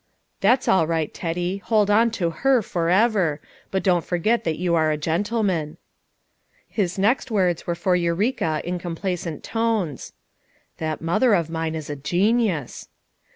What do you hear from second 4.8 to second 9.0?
a gentle man." His next words were for Eureka in com